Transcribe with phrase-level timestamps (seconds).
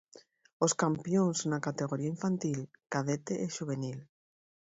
[0.65, 2.59] Os campións na categoría infantil,
[2.93, 3.99] cadete e xuvenil.